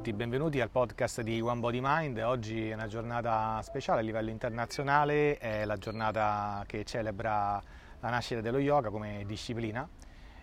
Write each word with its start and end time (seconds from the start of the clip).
tutti, 0.00 0.14
benvenuti 0.14 0.62
al 0.62 0.70
podcast 0.70 1.20
di 1.20 1.42
One 1.42 1.60
Body 1.60 1.80
Mind. 1.82 2.16
Oggi 2.24 2.70
è 2.70 2.72
una 2.72 2.86
giornata 2.86 3.60
speciale 3.62 4.00
a 4.00 4.02
livello 4.02 4.30
internazionale, 4.30 5.36
è 5.36 5.66
la 5.66 5.76
giornata 5.76 6.64
che 6.66 6.86
celebra 6.86 7.62
la 8.00 8.08
nascita 8.08 8.40
dello 8.40 8.56
yoga 8.56 8.88
come 8.88 9.24
disciplina 9.26 9.86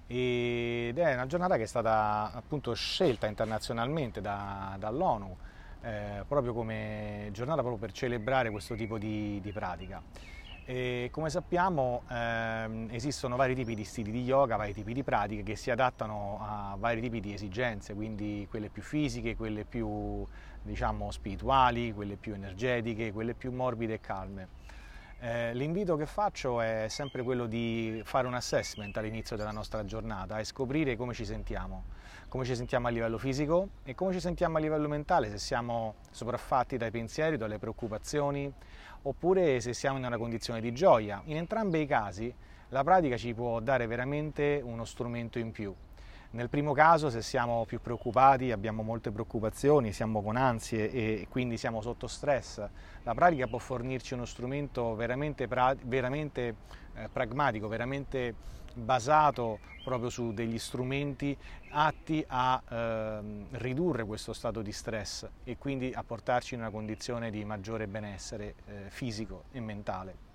ed 0.05 0.99
è 0.99 1.13
una 1.15 1.25
giornata 1.25 1.57
che 1.57 1.63
è 1.63 1.65
stata 1.65 2.31
appunto 2.35 2.71
scelta 2.75 3.25
internazionalmente 3.25 4.21
da, 4.21 4.75
dall'ONU 4.77 5.35
eh, 5.81 6.23
proprio 6.27 6.53
come 6.53 7.29
giornata 7.31 7.61
proprio 7.61 7.79
per 7.79 7.93
celebrare 7.93 8.51
questo 8.51 8.75
tipo 8.75 8.99
di, 8.99 9.39
di 9.41 9.51
pratica. 9.51 10.03
E 10.69 11.07
come 11.11 11.29
sappiamo 11.29 12.03
ehm, 12.09 12.89
esistono 12.91 13.37
vari 13.37 13.55
tipi 13.55 13.73
di 13.73 13.85
stili 13.85 14.11
di 14.11 14.23
yoga, 14.23 14.57
vari 14.57 14.73
tipi 14.73 14.93
di 14.93 15.01
pratiche 15.01 15.41
che 15.41 15.55
si 15.55 15.71
adattano 15.71 16.39
a 16.41 16.75
vari 16.77 16.99
tipi 16.99 17.21
di 17.21 17.31
esigenze, 17.31 17.93
quindi 17.93 18.45
quelle 18.49 18.67
più 18.69 18.81
fisiche, 18.81 19.37
quelle 19.37 19.63
più 19.63 20.27
diciamo, 20.61 21.09
spirituali, 21.09 21.93
quelle 21.93 22.17
più 22.17 22.33
energetiche, 22.33 23.13
quelle 23.13 23.33
più 23.33 23.53
morbide 23.53 23.93
e 23.93 23.99
calme. 24.01 24.49
Eh, 25.19 25.51
l'invito 25.55 25.95
che 25.95 26.05
faccio 26.05 26.61
è 26.61 26.85
sempre 26.89 27.23
quello 27.23 27.47
di 27.47 28.01
fare 28.05 28.27
un 28.27 28.35
assessment 28.35 28.95
all'inizio 28.97 29.35
della 29.35 29.49
nostra 29.49 29.83
giornata 29.83 30.37
e 30.37 30.43
scoprire 30.43 30.95
come 30.95 31.15
ci 31.15 31.25
sentiamo, 31.25 31.85
come 32.27 32.45
ci 32.45 32.55
sentiamo 32.55 32.85
a 32.85 32.91
livello 32.91 33.17
fisico 33.17 33.69
e 33.83 33.95
come 33.95 34.13
ci 34.13 34.19
sentiamo 34.19 34.57
a 34.57 34.59
livello 34.59 34.87
mentale, 34.87 35.31
se 35.31 35.39
siamo 35.39 35.95
sopraffatti 36.11 36.77
dai 36.77 36.91
pensieri, 36.91 37.35
dalle 37.35 37.57
preoccupazioni, 37.57 38.53
oppure 39.01 39.59
se 39.59 39.73
siamo 39.73 39.97
in 39.97 40.05
una 40.05 40.19
condizione 40.19 40.61
di 40.61 40.71
gioia. 40.71 41.19
In 41.25 41.37
entrambi 41.37 41.81
i 41.81 41.87
casi 41.87 42.31
la 42.69 42.83
pratica 42.83 43.17
ci 43.17 43.33
può 43.33 43.59
dare 43.59 43.87
veramente 43.87 44.61
uno 44.63 44.85
strumento 44.85 45.39
in 45.39 45.49
più. 45.49 45.73
Nel 46.31 46.49
primo 46.49 46.73
caso, 46.73 47.09
se 47.09 47.21
siamo 47.21 47.63
più 47.65 47.79
preoccupati, 47.79 48.51
abbiamo 48.51 48.83
molte 48.83 49.11
preoccupazioni, 49.11 49.93
siamo 49.93 50.21
con 50.21 50.35
ansie 50.35 50.91
e 50.91 51.27
quindi 51.29 51.55
siamo 51.55 51.81
sotto 51.81 52.07
stress, 52.07 52.67
la 53.03 53.13
pratica 53.13 53.47
può 53.47 53.59
fornirci 53.59 54.13
uno 54.13 54.25
strumento 54.25 54.93
veramente, 54.95 55.47
veramente 55.47 56.55
eh, 56.95 57.07
pragmatico, 57.11 57.69
veramente 57.69 58.35
basato 58.73 59.59
proprio 59.85 60.09
su 60.09 60.33
degli 60.33 60.59
strumenti 60.59 61.35
atti 61.69 62.23
a 62.27 62.61
eh, 62.67 63.19
ridurre 63.51 64.03
questo 64.03 64.33
stato 64.33 64.61
di 64.61 64.73
stress 64.73 65.27
e 65.45 65.57
quindi 65.57 65.93
a 65.93 66.03
portarci 66.03 66.55
in 66.55 66.59
una 66.59 66.69
condizione 66.69 67.31
di 67.31 67.45
maggiore 67.45 67.87
benessere 67.87 68.55
eh, 68.65 68.73
fisico 68.89 69.45
e 69.53 69.61
mentale. 69.61 70.25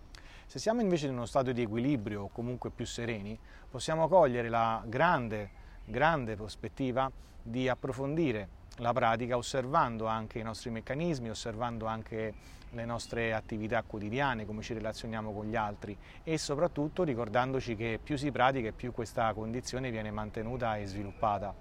Se 0.47 0.59
siamo 0.59 0.81
invece 0.81 1.07
in 1.07 1.13
uno 1.13 1.27
stato 1.27 1.53
di 1.53 1.63
equilibrio 1.63 2.23
o 2.23 2.29
comunque 2.29 2.71
più 2.71 2.85
sereni, 2.85 3.39
possiamo 3.71 4.09
cogliere 4.09 4.49
la 4.49 4.83
grande, 4.87 5.61
grande 5.85 6.37
prospettiva 6.37 7.11
di 7.43 7.69
approfondire 7.69 8.61
la 8.77 8.93
pratica 8.93 9.37
osservando 9.37 10.07
anche 10.07 10.39
i 10.39 10.43
nostri 10.43 10.71
meccanismi, 10.71 11.29
osservando 11.29 11.87
anche 11.87 12.35
le 12.71 12.85
nostre 12.85 13.35
attività 13.35 13.83
quotidiane, 13.83 14.47
come 14.47 14.63
ci 14.63 14.73
relazioniamo 14.73 15.33
con 15.33 15.47
gli 15.47 15.57
altri 15.57 15.97
e 16.23 16.39
soprattutto 16.39 17.03
ricordandoci 17.03 17.77
che 17.77 18.01
più 18.03 18.17
si 18.17 18.31
pratica 18.31 18.69
e 18.69 18.73
più 18.73 18.93
questa 18.93 19.33
condizione 19.35 19.91
viene 19.91 20.11
mantenuta 20.11 20.77
e 20.79 20.87
sviluppata, 20.87 21.55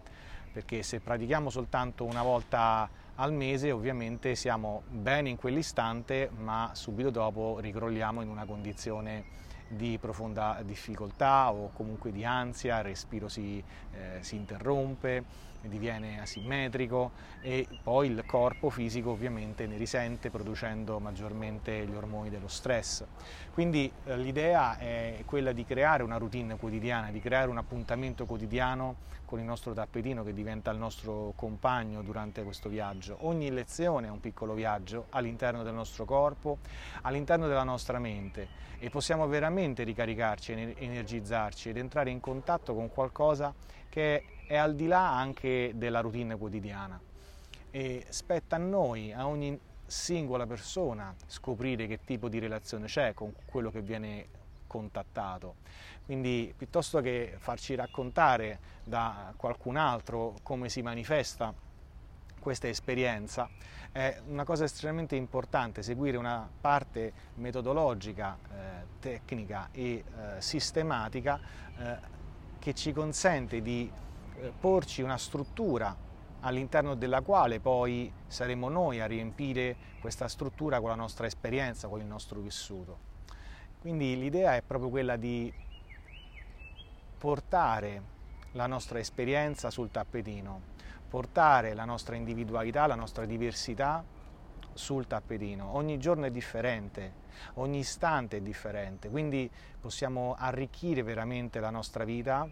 perché 0.51 0.83
se 0.83 0.99
pratichiamo 1.01 1.49
soltanto 1.49 2.05
una 2.05 2.23
volta 2.23 2.89
al 3.15 3.33
mese 3.33 3.71
ovviamente 3.71 4.35
siamo 4.35 4.83
bene 4.87 5.29
in 5.29 5.35
quell'istante 5.35 6.29
ma 6.33 6.71
subito 6.73 7.09
dopo 7.09 7.59
ricrolliamo 7.59 8.21
in 8.21 8.29
una 8.29 8.45
condizione 8.45 9.49
di 9.71 9.97
profonda 9.99 10.61
difficoltà 10.63 11.51
o 11.51 11.71
comunque 11.73 12.11
di 12.11 12.25
ansia, 12.25 12.79
il 12.79 12.83
respiro 12.83 13.27
si, 13.29 13.63
eh, 13.93 14.17
si 14.21 14.35
interrompe, 14.35 15.23
diviene 15.61 16.19
asimmetrico 16.19 17.11
e 17.41 17.67
poi 17.83 18.09
il 18.09 18.23
corpo 18.25 18.69
fisico 18.69 19.11
ovviamente 19.11 19.67
ne 19.67 19.77
risente 19.77 20.29
producendo 20.29 20.99
maggiormente 20.99 21.85
gli 21.85 21.93
ormoni 21.93 22.29
dello 22.29 22.47
stress. 22.47 23.05
Quindi 23.53 23.91
eh, 24.05 24.17
l'idea 24.17 24.77
è 24.77 25.23
quella 25.25 25.51
di 25.51 25.63
creare 25.63 26.03
una 26.03 26.17
routine 26.17 26.57
quotidiana, 26.57 27.11
di 27.11 27.19
creare 27.19 27.49
un 27.49 27.57
appuntamento 27.57 28.25
quotidiano 28.25 29.09
con 29.25 29.39
il 29.39 29.45
nostro 29.45 29.71
tappetino 29.73 30.25
che 30.25 30.33
diventa 30.33 30.71
il 30.71 30.77
nostro 30.77 31.31
compagno 31.37 32.01
durante 32.01 32.43
questo 32.43 32.67
viaggio. 32.67 33.17
Ogni 33.21 33.49
lezione 33.49 34.07
è 34.07 34.09
un 34.09 34.19
piccolo 34.19 34.53
viaggio 34.53 35.05
all'interno 35.11 35.63
del 35.63 35.73
nostro 35.73 36.03
corpo, 36.03 36.57
all'interno 37.03 37.47
della 37.47 37.63
nostra 37.63 37.97
mente 37.97 38.69
e 38.83 38.89
possiamo 38.89 39.27
veramente 39.27 39.60
ricaricarci, 39.83 40.51
energizzarci 40.77 41.69
ed 41.69 41.77
entrare 41.77 42.09
in 42.09 42.19
contatto 42.19 42.73
con 42.73 42.89
qualcosa 42.89 43.53
che 43.89 44.23
è 44.47 44.55
al 44.55 44.75
di 44.75 44.87
là 44.87 45.17
anche 45.17 45.73
della 45.75 45.99
routine 46.01 46.37
quotidiana. 46.37 46.99
E 47.69 48.05
spetta 48.09 48.57
a 48.57 48.59
noi, 48.59 49.13
a 49.13 49.27
ogni 49.27 49.57
singola 49.85 50.45
persona, 50.45 51.13
scoprire 51.25 51.87
che 51.87 51.99
tipo 52.03 52.29
di 52.29 52.39
relazione 52.39 52.87
c'è 52.87 53.13
con 53.13 53.33
quello 53.45 53.71
che 53.71 53.81
viene 53.81 54.27
contattato. 54.67 55.55
Quindi 56.05 56.53
piuttosto 56.55 57.01
che 57.01 57.35
farci 57.37 57.75
raccontare 57.75 58.59
da 58.83 59.33
qualcun 59.35 59.77
altro 59.77 60.35
come 60.43 60.69
si 60.69 60.81
manifesta 60.81 61.53
questa 62.41 62.67
esperienza, 62.67 63.47
è 63.91 64.19
una 64.27 64.43
cosa 64.43 64.65
estremamente 64.65 65.15
importante 65.15 65.83
seguire 65.83 66.17
una 66.17 66.49
parte 66.59 67.13
metodologica, 67.35 68.37
eh, 68.49 68.85
tecnica 68.99 69.69
e 69.71 69.83
eh, 69.83 70.03
sistematica 70.41 71.39
eh, 71.77 71.97
che 72.59 72.73
ci 72.73 72.91
consente 72.91 73.61
di 73.61 73.89
eh, 74.39 74.51
porci 74.59 75.01
una 75.01 75.17
struttura 75.17 75.95
all'interno 76.41 76.95
della 76.95 77.21
quale 77.21 77.59
poi 77.59 78.11
saremo 78.27 78.69
noi 78.69 78.99
a 78.99 79.05
riempire 79.05 79.75
questa 79.99 80.27
struttura 80.27 80.79
con 80.79 80.89
la 80.89 80.95
nostra 80.95 81.27
esperienza, 81.27 81.87
con 81.87 81.99
il 81.99 82.07
nostro 82.07 82.39
vissuto. 82.39 83.09
Quindi 83.79 84.17
l'idea 84.17 84.55
è 84.55 84.61
proprio 84.61 84.89
quella 84.89 85.15
di 85.15 85.53
portare 87.17 88.01
la 88.53 88.67
nostra 88.67 88.99
esperienza 88.99 89.69
sul 89.69 89.91
tappetino, 89.91 90.61
portare 91.11 91.73
la 91.73 91.83
nostra 91.83 92.15
individualità, 92.15 92.87
la 92.87 92.95
nostra 92.95 93.25
diversità 93.25 94.01
sul 94.71 95.07
tappetino. 95.07 95.75
Ogni 95.75 95.97
giorno 95.97 96.25
è 96.25 96.31
differente, 96.31 97.15
ogni 97.55 97.79
istante 97.79 98.37
è 98.37 98.41
differente, 98.41 99.09
quindi 99.09 99.51
possiamo 99.81 100.35
arricchire 100.39 101.03
veramente 101.03 101.59
la 101.59 101.69
nostra 101.69 102.05
vita 102.05 102.47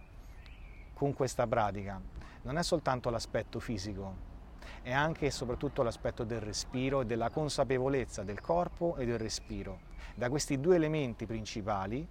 con 0.94 1.14
questa 1.14 1.48
pratica. 1.48 2.02
Non 2.42 2.58
è 2.58 2.64
soltanto 2.64 3.09
l'aspetto 3.09 3.62
fisico, 3.62 4.14
è 4.81 4.92
anche 4.92 5.28
e 5.28 5.31
soprattutto 5.31 5.81
l'aspetto 5.81 6.25
del 6.25 6.42
respiro 6.42 7.00
e 7.00 7.06
della 7.06 7.30
consapevolezza 7.30 8.24
del 8.24 8.42
corpo 8.42 8.98
e 8.98 9.06
del 9.06 9.19
respiro. 9.19 9.80
Da 10.16 10.28
questi 10.28 10.59
due 10.59 10.75
elementi 10.75 11.25
principali 11.25 12.06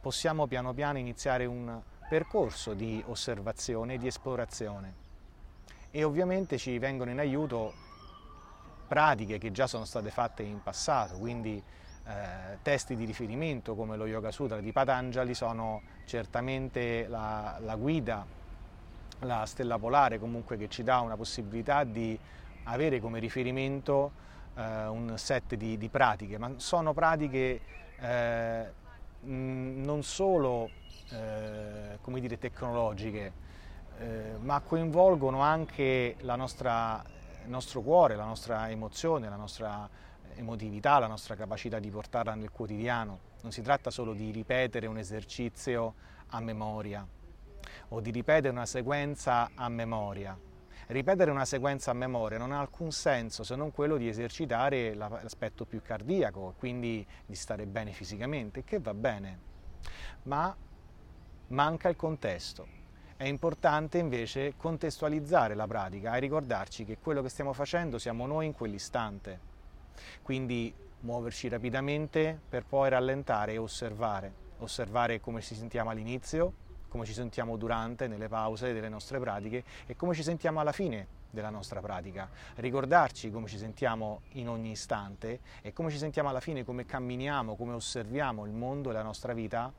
possiamo 0.00 0.48
piano 0.48 0.74
piano 0.74 0.98
iniziare 0.98 1.44
un 1.46 1.80
percorso 2.08 2.74
di 2.74 3.00
osservazione 3.06 3.94
e 3.94 3.98
di 3.98 4.08
esplorazione. 4.08 5.01
E 5.94 6.04
ovviamente 6.04 6.56
ci 6.56 6.78
vengono 6.78 7.10
in 7.10 7.18
aiuto 7.18 7.72
pratiche 8.88 9.38
che 9.38 9.52
già 9.52 9.66
sono 9.66 9.84
state 9.84 10.10
fatte 10.10 10.42
in 10.42 10.62
passato, 10.62 11.16
quindi 11.18 11.62
eh, 12.04 12.58
testi 12.62 12.96
di 12.96 13.04
riferimento 13.04 13.74
come 13.74 13.96
lo 13.96 14.06
Yoga 14.06 14.30
Sutra 14.30 14.60
di 14.60 14.72
Patanjali 14.72 15.34
sono 15.34 15.82
certamente 16.04 17.06
la, 17.08 17.58
la 17.60 17.76
guida, 17.76 18.26
la 19.20 19.46
stella 19.46 19.78
polare 19.78 20.18
comunque 20.18 20.56
che 20.56 20.68
ci 20.68 20.82
dà 20.82 21.00
una 21.00 21.16
possibilità 21.16 21.84
di 21.84 22.18
avere 22.64 22.98
come 22.98 23.18
riferimento 23.18 24.12
eh, 24.56 24.86
un 24.86 25.12
set 25.16 25.54
di, 25.54 25.78
di, 25.78 25.88
pratiche, 25.88 26.38
ma 26.38 26.52
sono 26.56 26.92
pratiche 26.92 27.60
eh, 28.00 28.72
non 29.20 30.02
solo 30.02 30.70
eh, 31.10 31.98
dire, 32.04 32.38
tecnologiche, 32.38 33.32
eh, 34.02 34.36
ma 34.40 34.60
coinvolgono 34.60 35.40
anche 35.40 36.16
nostra, 36.22 37.02
il 37.44 37.50
nostro 37.50 37.82
cuore, 37.82 38.16
la 38.16 38.24
nostra 38.24 38.68
emozione, 38.68 39.28
la 39.28 39.36
nostra 39.36 39.88
emotività, 40.34 40.98
la 40.98 41.06
nostra 41.06 41.36
capacità 41.36 41.78
di 41.78 41.88
portarla 41.88 42.34
nel 42.34 42.50
quotidiano. 42.50 43.30
Non 43.42 43.52
si 43.52 43.62
tratta 43.62 43.90
solo 43.90 44.12
di 44.12 44.30
ripetere 44.32 44.86
un 44.86 44.98
esercizio 44.98 45.94
a 46.28 46.40
memoria 46.40 47.06
o 47.88 48.00
di 48.00 48.10
ripetere 48.10 48.48
una 48.48 48.66
sequenza 48.66 49.50
a 49.54 49.68
memoria. 49.68 50.36
Ripetere 50.88 51.30
una 51.30 51.44
sequenza 51.44 51.92
a 51.92 51.94
memoria 51.94 52.38
non 52.38 52.50
ha 52.50 52.58
alcun 52.58 52.90
senso 52.90 53.44
se 53.44 53.54
non 53.54 53.70
quello 53.70 53.96
di 53.96 54.08
esercitare 54.08 54.94
l'aspetto 54.94 55.64
più 55.64 55.80
cardiaco, 55.80 56.54
quindi 56.58 57.06
di 57.24 57.34
stare 57.36 57.66
bene 57.66 57.92
fisicamente, 57.92 58.64
che 58.64 58.80
va 58.80 58.94
bene, 58.94 59.38
ma 60.24 60.54
manca 61.48 61.88
il 61.88 61.96
contesto. 61.96 62.81
È 63.22 63.28
importante 63.28 63.98
invece 63.98 64.54
contestualizzare 64.56 65.54
la 65.54 65.68
pratica 65.68 66.16
e 66.16 66.18
ricordarci 66.18 66.84
che 66.84 66.98
quello 66.98 67.22
che 67.22 67.28
stiamo 67.28 67.52
facendo 67.52 67.96
siamo 68.00 68.26
noi 68.26 68.46
in 68.46 68.52
quell'istante. 68.52 69.38
Quindi 70.22 70.74
muoverci 71.02 71.48
rapidamente 71.48 72.36
per 72.48 72.64
poi 72.64 72.88
rallentare 72.90 73.52
e 73.52 73.58
osservare, 73.58 74.32
osservare 74.58 75.20
come 75.20 75.40
ci 75.40 75.54
sentiamo 75.54 75.90
all'inizio, 75.90 76.52
come 76.88 77.04
ci 77.04 77.12
sentiamo 77.12 77.56
durante, 77.56 78.08
nelle 78.08 78.26
pause 78.26 78.72
delle 78.72 78.88
nostre 78.88 79.20
pratiche 79.20 79.62
e 79.86 79.94
come 79.94 80.14
ci 80.14 80.24
sentiamo 80.24 80.58
alla 80.58 80.72
fine 80.72 81.06
della 81.30 81.50
nostra 81.50 81.78
pratica, 81.78 82.28
ricordarci 82.56 83.30
come 83.30 83.46
ci 83.46 83.56
sentiamo 83.56 84.22
in 84.30 84.48
ogni 84.48 84.72
istante 84.72 85.38
e 85.62 85.72
come 85.72 85.90
ci 85.90 85.98
sentiamo 85.98 86.28
alla 86.28 86.40
fine, 86.40 86.64
come 86.64 86.84
camminiamo, 86.84 87.54
come 87.54 87.74
osserviamo 87.74 88.46
il 88.46 88.52
mondo 88.52 88.90
e 88.90 88.92
la 88.92 89.02
nostra 89.02 89.32
vita, 89.32 89.72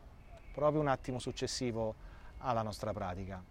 proprio 0.54 0.80
un 0.80 0.88
attimo 0.88 1.20
successivo 1.20 2.12
alla 2.44 2.62
nostra 2.62 2.94
pratica. 2.94 3.44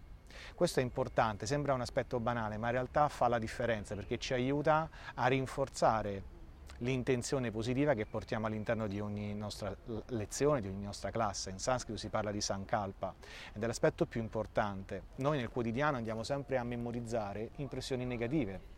Questo 0.55 0.79
è 0.79 0.83
importante, 0.83 1.45
sembra 1.45 1.73
un 1.73 1.81
aspetto 1.81 2.19
banale, 2.19 2.57
ma 2.57 2.67
in 2.67 2.73
realtà 2.73 3.07
fa 3.09 3.27
la 3.27 3.39
differenza 3.39 3.95
perché 3.95 4.17
ci 4.17 4.33
aiuta 4.33 4.89
a 5.15 5.27
rinforzare 5.27 6.31
l'intenzione 6.77 7.51
positiva 7.51 7.93
che 7.93 8.05
portiamo 8.05 8.47
all'interno 8.47 8.87
di 8.87 8.99
ogni 8.99 9.33
nostra 9.33 9.75
lezione, 10.07 10.61
di 10.61 10.67
ogni 10.67 10.83
nostra 10.83 11.11
classe. 11.11 11.49
In 11.49 11.59
sanscrito 11.59 11.99
si 11.99 12.09
parla 12.09 12.31
di 12.31 12.41
sankalpa 12.41 13.13
ed 13.53 13.63
è 13.63 13.67
l'aspetto 13.67 14.05
più 14.05 14.21
importante. 14.21 15.03
Noi 15.15 15.37
nel 15.37 15.49
quotidiano 15.49 15.97
andiamo 15.97 16.23
sempre 16.23 16.57
a 16.57 16.63
memorizzare 16.63 17.51
impressioni 17.57 18.05
negative. 18.05 18.71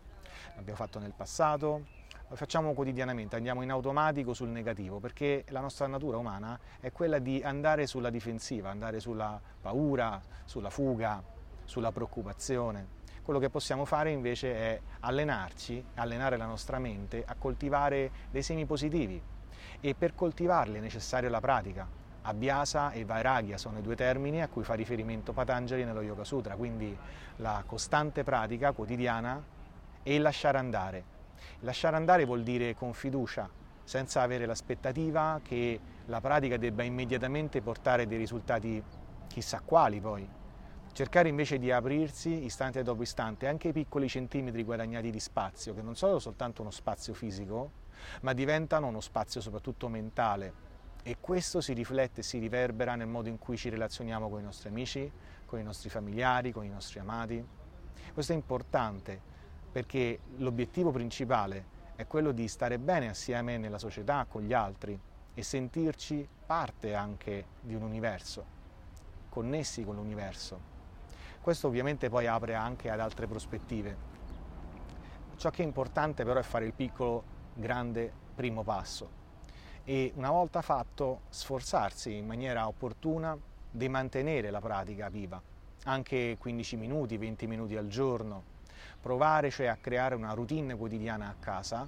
L'abbiamo 0.56 0.78
fatto 0.78 1.00
nel 1.00 1.14
passato, 1.14 1.86
facciamo 2.34 2.74
quotidianamente, 2.74 3.36
andiamo 3.36 3.62
in 3.62 3.72
automatico 3.72 4.34
sul 4.34 4.50
negativo, 4.50 5.00
perché 5.00 5.46
la 5.50 5.60
nostra 5.60 5.88
natura 5.88 6.18
umana 6.18 6.60
è 6.80 6.92
quella 6.92 7.20
di 7.20 7.42
andare 7.44 7.88
sulla 7.88 8.10
difensiva, 8.10 8.70
andare 8.70 9.00
sulla 9.00 9.40
paura, 9.62 10.22
sulla 10.44 10.70
fuga, 10.70 11.24
sulla 11.64 11.92
preoccupazione. 11.92 13.04
Quello 13.22 13.40
che 13.40 13.50
possiamo 13.50 13.86
fare 13.86 14.12
invece 14.12 14.54
è 14.54 14.82
allenarci, 15.02 15.84
allenare 15.96 16.38
la 16.38 16.46
nostra 16.46 16.78
mente 16.80 17.24
a 17.26 17.36
coltivare 17.36 18.12
dei 18.30 18.44
semi 18.44 18.66
positivi 18.66 19.22
e 19.82 19.96
per 19.96 20.14
coltivarli 20.14 20.78
è 20.78 20.82
necessaria 20.82 21.30
la 21.30 21.40
pratica. 21.40 21.88
Abhyasa 22.22 22.92
e 22.92 23.06
Vairagya 23.06 23.58
sono 23.58 23.80
i 23.80 23.82
due 23.82 23.96
termini 23.96 24.42
a 24.42 24.48
cui 24.48 24.64
fa 24.64 24.74
riferimento 24.74 25.32
Patanjali 25.32 25.84
nello 25.84 26.02
Yoga 26.02 26.24
Sutra, 26.24 26.56
quindi 26.56 26.96
la 27.38 27.64
costante 27.66 28.24
pratica 28.24 28.72
quotidiana 28.72 29.44
e 30.02 30.16
il 30.16 30.22
lasciare 30.22 30.58
andare. 30.58 31.15
Lasciare 31.60 31.96
andare 31.96 32.26
vuol 32.26 32.44
dire 32.44 32.76
con 32.76 32.94
fiducia, 32.94 33.50
senza 33.84 34.22
avere 34.22 34.46
l'aspettativa 34.46 35.40
che 35.44 35.80
la 36.06 36.22
pratica 36.22 36.58
debba 36.58 36.84
immediatamente 36.84 37.62
portare 37.62 38.08
dei 38.08 38.18
risultati 38.18 38.84
chissà 39.28 39.62
quali 39.64 40.00
poi, 40.00 40.28
cercare 40.92 41.28
invece 41.28 41.60
di 41.60 41.72
aprirsi 41.72 42.46
istante 42.46 42.82
dopo 42.82 43.02
istante 43.02 43.48
anche 43.48 43.68
i 43.68 43.74
piccoli 43.74 44.08
centimetri 44.08 44.64
guadagnati 44.64 45.12
di 45.12 45.20
spazio, 45.20 45.74
che 45.74 45.82
non 45.82 45.96
sono 45.96 46.20
soltanto 46.20 46.62
uno 46.62 46.72
spazio 46.72 47.14
fisico, 47.14 47.84
ma 48.22 48.34
diventano 48.34 48.88
uno 48.88 49.02
spazio 49.02 49.42
soprattutto 49.42 49.90
mentale. 49.90 50.64
E 51.04 51.18
questo 51.20 51.62
si 51.62 51.74
riflette 51.74 52.22
e 52.22 52.24
si 52.24 52.40
riverbera 52.40 52.96
nel 52.96 53.08
modo 53.08 53.30
in 53.30 53.38
cui 53.38 53.58
ci 53.58 53.70
relazioniamo 53.70 54.30
con 54.30 54.40
i 54.40 54.44
nostri 54.44 54.70
amici, 54.70 55.12
con 55.46 55.60
i 55.60 55.64
nostri 55.64 55.90
familiari, 55.90 56.52
con 56.52 56.64
i 56.64 56.70
nostri 56.70 57.00
amati. 57.00 57.46
Questo 58.14 58.32
è 58.32 58.36
importante 58.36 59.34
perché 59.76 60.20
l'obiettivo 60.38 60.90
principale 60.92 61.66
è 61.98 62.08
quello 62.08 62.32
di 62.32 62.48
stare 62.48 62.80
bene 62.80 63.10
assieme 63.10 63.58
nella 63.58 63.78
società, 63.78 64.26
con 64.26 64.42
gli 64.44 64.54
altri 64.54 64.98
e 65.34 65.44
sentirci 65.44 66.26
parte 66.46 66.96
anche 66.96 67.48
di 67.60 67.76
un 67.76 67.82
universo, 67.82 68.46
connessi 69.28 69.84
con 69.84 69.96
l'universo. 69.96 70.58
Questo 71.42 71.68
ovviamente 71.68 72.08
poi 72.08 72.26
apre 72.26 72.56
anche 72.56 72.90
ad 72.90 73.02
altre 73.02 73.28
prospettive. 73.28 73.98
Ciò 75.36 75.50
che 75.50 75.64
è 75.64 75.66
importante 75.66 76.24
però 76.24 76.40
è 76.40 76.44
fare 76.44 76.68
il 76.68 76.74
piccolo, 76.74 77.24
grande 77.54 78.14
primo 78.34 78.64
passo 78.64 79.10
e 79.84 80.14
una 80.16 80.32
volta 80.32 80.62
fatto 80.62 81.24
sforzarsi 81.28 82.16
in 82.16 82.26
maniera 82.26 82.66
opportuna 82.66 83.38
di 83.70 83.90
mantenere 83.90 84.52
la 84.52 84.62
pratica 84.62 85.10
viva, 85.10 85.42
anche 85.84 86.38
15 86.40 86.78
minuti, 86.78 87.18
20 87.18 87.46
minuti 87.46 87.76
al 87.76 87.88
giorno, 87.88 88.54
provare 89.06 89.52
cioè 89.52 89.68
a 89.68 89.78
creare 89.80 90.16
una 90.16 90.34
routine 90.34 90.76
quotidiana 90.76 91.28
a 91.28 91.36
casa 91.40 91.88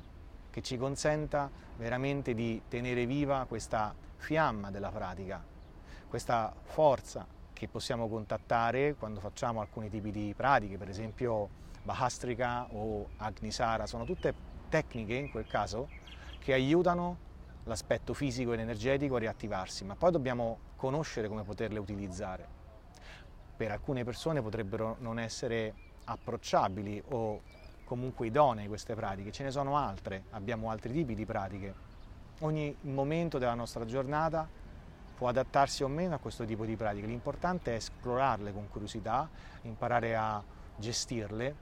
che 0.52 0.62
ci 0.62 0.78
consenta 0.78 1.50
veramente 1.78 2.36
di 2.36 2.62
tenere 2.68 3.08
viva 3.08 3.44
questa 3.50 3.92
fiamma 4.18 4.70
della 4.70 4.92
pratica, 4.92 5.44
questa 6.08 6.54
forza 6.62 7.26
che 7.54 7.68
possiamo 7.68 8.08
contattare 8.08 8.94
quando 8.94 9.20
facciamo 9.20 9.62
alcuni 9.62 9.90
tipi 9.90 10.12
di 10.12 10.36
pratiche, 10.38 10.78
per 10.78 10.90
esempio 10.90 11.50
Bahastrika 11.82 12.68
o 12.74 13.08
Agnisara, 13.18 13.88
sono 13.88 14.06
tutte 14.06 14.32
tecniche 14.70 15.16
in 15.16 15.32
quel 15.32 15.48
caso 15.48 15.90
che 16.38 16.54
aiutano 16.54 17.18
l'aspetto 17.64 18.14
fisico 18.14 18.54
ed 18.54 18.60
energetico 18.60 19.16
a 19.16 19.20
riattivarsi, 19.20 19.84
ma 19.86 19.96
poi 19.96 20.12
dobbiamo 20.12 20.60
conoscere 20.76 21.28
come 21.28 21.42
poterle 21.42 21.80
utilizzare. 21.80 22.48
Per 23.58 23.72
alcune 23.72 24.04
persone 24.04 24.40
potrebbero 24.40 24.98
non 25.00 25.18
essere 25.18 25.87
approcciabili 26.08 27.04
o 27.10 27.42
comunque 27.84 28.28
idonee 28.28 28.68
queste 28.68 28.96
pratiche, 28.96 29.32
ce 29.32 29.44
ne 29.44 29.52
sono 29.52 29.78
altre, 29.78 30.24
abbiamo 30.32 30.70
altri 30.70 30.92
tipi 30.92 31.16
di 31.16 31.26
pratiche. 31.26 31.74
Ogni 32.40 32.76
momento 32.82 33.38
della 33.38 33.54
nostra 33.54 33.86
giornata 33.86 34.48
può 35.18 35.30
adattarsi 35.30 35.84
o 35.84 35.88
meno 35.88 36.16
a 36.16 36.18
questo 36.20 36.46
tipo 36.46 36.66
di 36.66 36.76
pratiche, 36.76 37.08
l'importante 37.08 37.72
è 37.72 37.76
esplorarle 37.76 38.52
con 38.54 38.68
curiosità, 38.70 39.28
imparare 39.64 40.16
a 40.16 40.44
gestirle 40.76 41.56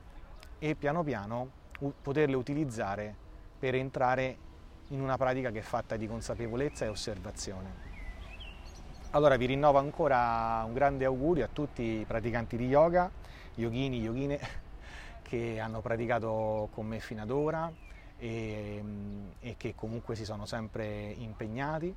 e 0.59 0.75
piano 0.75 1.03
piano 1.03 1.63
poterle 2.01 2.36
utilizzare 2.36 3.15
per 3.57 3.75
entrare 3.75 4.38
in 4.89 5.01
una 5.01 5.18
pratica 5.18 5.51
che 5.51 5.59
è 5.59 5.63
fatta 5.63 5.95
di 5.95 6.07
consapevolezza 6.07 6.86
e 6.86 6.89
osservazione. 6.89 7.94
Allora 9.12 9.38
vi 9.38 9.45
rinnovo 9.45 9.77
ancora 9.77 10.63
un 10.65 10.74
grande 10.74 11.06
augurio 11.06 11.45
a 11.45 11.50
tutti 11.51 11.83
i 11.83 12.06
praticanti 12.06 12.57
di 12.57 12.68
yoga, 12.68 13.09
yogini, 13.56 14.00
yogine 14.00 14.40
che 15.22 15.60
hanno 15.60 15.81
praticato 15.81 16.69
con 16.74 16.86
me 16.86 17.00
fino 17.00 17.22
ad 17.22 17.31
ora 17.31 17.72
e, 18.18 18.84
e 19.40 19.56
che 19.57 19.74
comunque 19.75 20.16
si 20.16 20.24
sono 20.24 20.46
sempre 20.46 21.10
impegnati. 21.18 21.94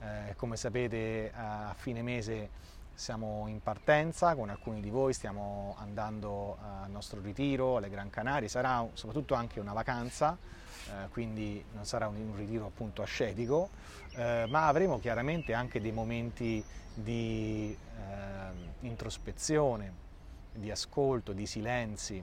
Eh, 0.00 0.34
come 0.36 0.56
sapete 0.56 1.32
a 1.34 1.74
fine 1.76 2.02
mese 2.02 2.50
siamo 2.94 3.46
in 3.46 3.60
partenza 3.60 4.34
con 4.34 4.48
alcuni 4.48 4.80
di 4.80 4.90
voi, 4.90 5.12
stiamo 5.12 5.76
andando 5.78 6.56
al 6.82 6.90
nostro 6.90 7.20
ritiro 7.20 7.76
alle 7.76 7.88
Gran 7.88 8.10
Canarie, 8.10 8.48
sarà 8.48 8.86
soprattutto 8.92 9.34
anche 9.34 9.60
una 9.60 9.72
vacanza, 9.72 10.36
eh, 10.36 11.08
quindi 11.10 11.64
non 11.74 11.84
sarà 11.84 12.08
un, 12.08 12.16
un 12.16 12.36
ritiro 12.36 12.66
appunto 12.66 13.02
ascetico, 13.02 13.70
eh, 14.14 14.46
ma 14.48 14.66
avremo 14.66 14.98
chiaramente 14.98 15.52
anche 15.52 15.80
dei 15.80 15.92
momenti 15.92 16.62
di 16.92 17.76
eh, 17.76 18.86
introspezione, 18.86 20.06
di 20.58 20.70
ascolto, 20.70 21.32
di 21.32 21.46
silenzi 21.46 22.22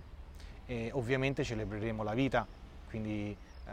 e 0.66 0.90
ovviamente 0.94 1.44
celebreremo 1.44 2.04
la 2.04 2.14
vita, 2.14 2.46
quindi 2.90 3.36
eh, 3.68 3.72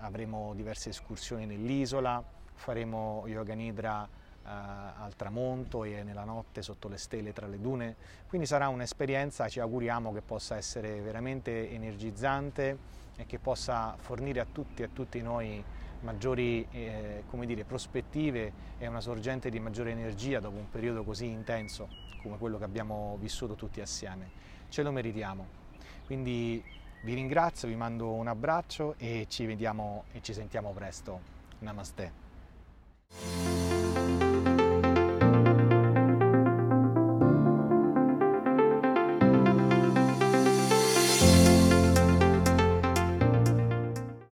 avremo 0.00 0.52
diverse 0.54 0.90
escursioni 0.90 1.46
nell'isola, 1.46 2.22
faremo 2.54 3.24
yoga 3.26 3.54
nidra 3.54 4.02
uh, 4.02 4.48
al 4.48 5.14
tramonto 5.14 5.84
e 5.84 6.02
nella 6.02 6.24
notte 6.24 6.62
sotto 6.62 6.88
le 6.88 6.98
stelle 6.98 7.32
tra 7.32 7.46
le 7.46 7.60
dune, 7.60 7.96
quindi 8.28 8.46
sarà 8.46 8.68
un'esperienza, 8.68 9.48
ci 9.48 9.60
auguriamo 9.60 10.12
che 10.12 10.22
possa 10.22 10.56
essere 10.56 11.00
veramente 11.00 11.70
energizzante 11.70 12.94
e 13.16 13.26
che 13.26 13.38
possa 13.38 13.94
fornire 13.98 14.40
a 14.40 14.46
tutti 14.50 14.82
e 14.82 14.86
a 14.86 14.88
tutti 14.92 15.20
noi 15.22 15.62
maggiori 16.00 16.66
eh, 16.70 17.22
dire, 17.44 17.64
prospettive 17.64 18.52
e 18.78 18.86
una 18.86 19.00
sorgente 19.00 19.50
di 19.50 19.60
maggiore 19.60 19.90
energia 19.90 20.40
dopo 20.40 20.56
un 20.56 20.68
periodo 20.70 21.04
così 21.04 21.26
intenso 21.26 21.88
come 22.22 22.38
quello 22.38 22.58
che 22.58 22.64
abbiamo 22.64 23.16
vissuto 23.20 23.54
tutti 23.54 23.80
assieme. 23.80 24.30
Ce 24.68 24.82
lo 24.82 24.90
meritiamo. 24.90 25.46
Quindi 26.06 26.62
vi 27.02 27.14
ringrazio, 27.14 27.68
vi 27.68 27.76
mando 27.76 28.12
un 28.12 28.26
abbraccio 28.26 28.94
e 28.98 29.26
ci 29.28 29.46
vediamo 29.46 30.04
e 30.12 30.22
ci 30.22 30.32
sentiamo 30.32 30.72
presto. 30.72 31.20
Namaste. 31.60 32.24